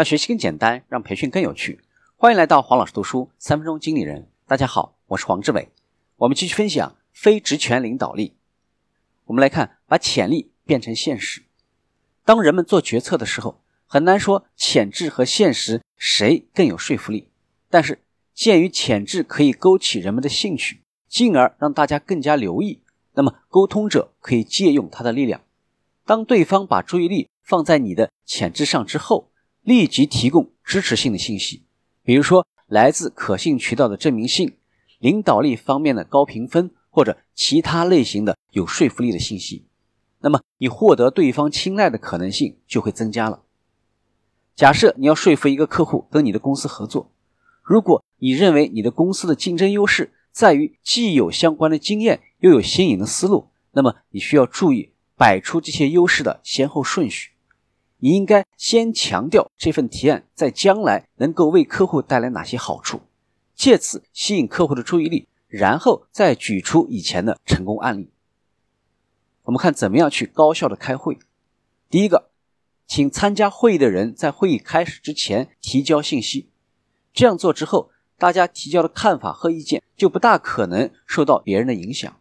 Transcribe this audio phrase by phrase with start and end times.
[0.00, 1.78] 让学习更简单，让培训更有趣。
[2.16, 4.30] 欢迎来到黄老师读书三分钟经理人。
[4.46, 5.68] 大家好，我是黄志伟。
[6.16, 8.34] 我们继续分享非职权领导力。
[9.26, 11.42] 我们来看，把潜力变成现实。
[12.24, 17.28] 当人们做决策的时候，很难说潜质和现实谁更有说服力。
[17.68, 18.00] 但是，
[18.32, 20.80] 鉴于潜质可以勾起人们的兴趣，
[21.10, 22.80] 进而让大家更加留意，
[23.12, 25.42] 那么沟通者可以借用他的力量。
[26.06, 29.29] 当对方把注意力放在你的潜质上之后，
[29.70, 31.62] 立即提供支持性的信息，
[32.02, 34.56] 比如说来自可信渠道的证明信、
[34.98, 39.66] 领导力方面的高评分或者其他类型的有说服力的信息，
[40.22, 43.44] 那么你获得对方青睐的可能性就会增加了。
[44.56, 47.12] 假设你要说服一个客户跟你的公司合作，
[47.62, 54.90] 如果你认为你的公司的竞争优势在于既有相关的经验又有新颖的思路，那么你需要注意。
[55.16, 57.32] 摆出这些优势的先后顺序，
[58.00, 63.00] 你应该先强调这份提案在将来能够为客户带来哪些好处，
[63.54, 68.10] 借此吸引客户的注意力，然后再举出以前的成功案例。
[69.44, 71.18] 我们看怎么样去高效的开会。
[71.88, 72.30] 第一个，
[72.86, 76.50] 请参加会议的人在会议开始之前提交信息，
[77.12, 82.20] 这样做之后，大家提交的看法和意见就不大可能受到别人的影响。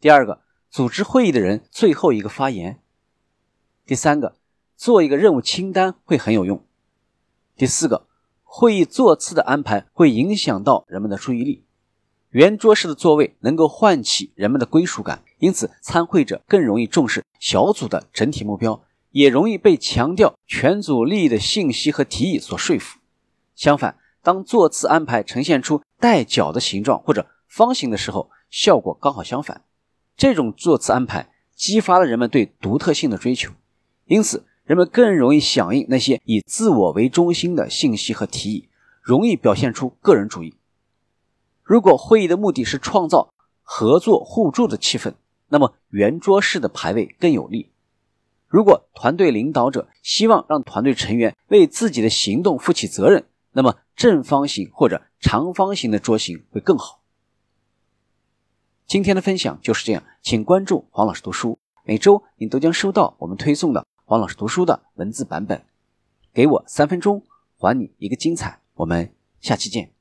[0.00, 0.42] 第二个。
[0.70, 2.82] 组织会议的人最后一个发言。
[3.86, 4.36] 第三个，
[4.78, 6.64] 做一个任务清单会很有用。
[7.56, 8.06] 第四个，
[8.44, 11.64] 会议座次的安排会影响到人们的注意力。
[12.30, 23.00] 圆桌式的座位能够唤起人们的归属感，因此参会者更容易重视小组的整体目标，也容易被强调全组利益的信息和提议所说服。
[23.56, 29.64] 相反，当座次安排呈现出带角的形状或者方形的时候，效果刚好相反。
[30.16, 33.50] 这种座次安排激发了人们对独特性的追求，
[34.04, 38.68] 因此人们更容易响应那些以自我为中心的信息和提议，
[39.00, 40.56] 容易表现出个人主义。
[41.62, 43.32] 如果会议的目的是创造
[43.62, 45.14] 合作互助的气氛，
[45.48, 47.70] 那么圆桌式的排位更有利。
[48.46, 57.00] 如果团队领导者希望让团队成员为自己的行动负起责任，那么正方形或者长方形的桌型会更好。
[58.86, 65.66] 今天的分享就是这样，请关注黄老师读书，每周你都将收到我们推送的黄老师读书的文字版本。
[66.32, 67.22] 给我三分钟，
[67.58, 68.58] 还你一个精彩。
[68.76, 69.97] 我们下期见。